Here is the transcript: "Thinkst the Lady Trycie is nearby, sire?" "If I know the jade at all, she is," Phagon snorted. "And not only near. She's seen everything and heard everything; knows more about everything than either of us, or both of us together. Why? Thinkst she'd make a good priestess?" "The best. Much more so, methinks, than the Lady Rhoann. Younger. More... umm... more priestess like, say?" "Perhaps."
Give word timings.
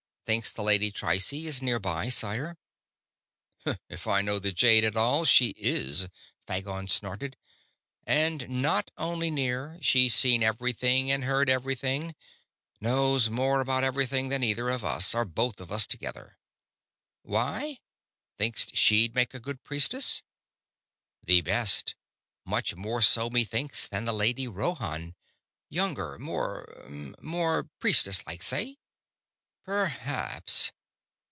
"Thinkst 0.27 0.53
the 0.55 0.63
Lady 0.63 0.93
Trycie 0.93 1.43
is 1.45 1.61
nearby, 1.61 2.07
sire?" 2.07 2.57
"If 3.89 4.07
I 4.07 4.21
know 4.21 4.39
the 4.39 4.53
jade 4.53 4.85
at 4.85 4.95
all, 4.95 5.25
she 5.25 5.49
is," 5.57 6.07
Phagon 6.47 6.87
snorted. 6.89 7.35
"And 8.07 8.47
not 8.47 8.91
only 8.97 9.29
near. 9.29 9.77
She's 9.81 10.15
seen 10.15 10.41
everything 10.41 11.11
and 11.11 11.25
heard 11.25 11.49
everything; 11.49 12.15
knows 12.79 13.29
more 13.29 13.59
about 13.59 13.83
everything 13.83 14.29
than 14.29 14.41
either 14.41 14.69
of 14.69 14.85
us, 14.85 15.13
or 15.13 15.25
both 15.25 15.59
of 15.59 15.69
us 15.69 15.85
together. 15.85 16.37
Why? 17.23 17.79
Thinkst 18.37 18.77
she'd 18.77 19.13
make 19.13 19.33
a 19.33 19.39
good 19.41 19.65
priestess?" 19.65 20.23
"The 21.21 21.41
best. 21.41 21.93
Much 22.45 22.73
more 22.73 23.01
so, 23.01 23.29
methinks, 23.29 23.85
than 23.89 24.05
the 24.05 24.13
Lady 24.13 24.47
Rhoann. 24.47 25.13
Younger. 25.67 26.17
More... 26.17 26.73
umm... 26.85 27.15
more 27.19 27.67
priestess 27.81 28.25
like, 28.25 28.41
say?" 28.43 28.77
"Perhaps." 29.63 30.71